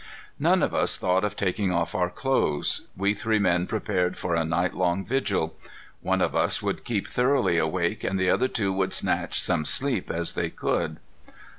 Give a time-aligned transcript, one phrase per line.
[0.39, 2.87] None of us thought of taking off our clothes.
[2.97, 5.55] We three men prepared for a night long vigil.
[6.01, 10.09] One of us would keep thoroughly awake, and the other two would snatch such sleep
[10.09, 10.97] as they could.